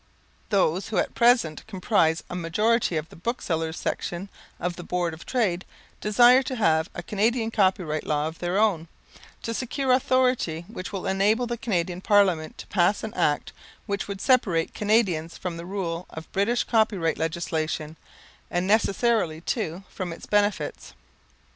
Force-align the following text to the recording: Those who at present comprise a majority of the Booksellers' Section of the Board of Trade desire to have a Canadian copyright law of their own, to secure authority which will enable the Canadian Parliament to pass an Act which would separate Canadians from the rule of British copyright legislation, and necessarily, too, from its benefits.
Those 0.49 0.87
who 0.87 0.97
at 0.97 1.13
present 1.13 1.63
comprise 1.67 2.23
a 2.27 2.33
majority 2.35 2.97
of 2.97 3.09
the 3.09 3.15
Booksellers' 3.15 3.77
Section 3.79 4.31
of 4.59 4.75
the 4.75 4.81
Board 4.83 5.13
of 5.13 5.27
Trade 5.27 5.63
desire 5.99 6.41
to 6.41 6.55
have 6.55 6.89
a 6.95 7.03
Canadian 7.03 7.51
copyright 7.51 8.03
law 8.07 8.27
of 8.27 8.39
their 8.39 8.57
own, 8.57 8.87
to 9.43 9.53
secure 9.53 9.91
authority 9.91 10.65
which 10.67 10.91
will 10.91 11.05
enable 11.05 11.45
the 11.45 11.55
Canadian 11.55 12.01
Parliament 12.01 12.57
to 12.57 12.65
pass 12.65 13.03
an 13.03 13.13
Act 13.13 13.53
which 13.85 14.07
would 14.07 14.21
separate 14.21 14.73
Canadians 14.73 15.37
from 15.37 15.55
the 15.57 15.67
rule 15.67 16.07
of 16.09 16.31
British 16.31 16.63
copyright 16.63 17.19
legislation, 17.19 17.95
and 18.49 18.65
necessarily, 18.65 19.39
too, 19.41 19.83
from 19.87 20.11
its 20.11 20.25
benefits. 20.25 20.93